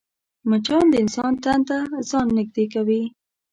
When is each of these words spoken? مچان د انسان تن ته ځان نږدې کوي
مچان 0.49 0.85
د 0.89 0.93
انسان 1.03 1.33
تن 1.43 1.59
ته 1.69 1.77
ځان 2.09 2.27
نږدې 2.37 2.65
کوي 2.73 3.01